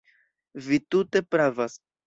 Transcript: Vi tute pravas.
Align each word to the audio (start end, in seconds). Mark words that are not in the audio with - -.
Vi 0.69 0.81
tute 0.95 1.23
pravas. 1.37 1.81